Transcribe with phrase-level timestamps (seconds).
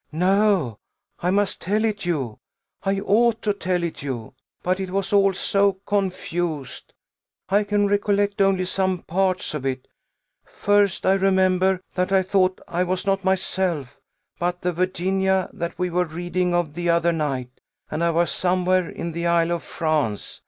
[0.11, 0.79] "No;
[1.19, 2.39] I must tell it you.
[2.81, 4.33] I ought to tell it you.
[4.63, 6.93] But it was all so confused,
[7.49, 9.87] I can recollect only some parts of it.
[10.43, 13.99] First, I remember that I thought I was not myself,
[14.39, 17.61] but the Virginia that we were reading of the other night;
[17.91, 20.39] and I was somewhere in the Isle of France.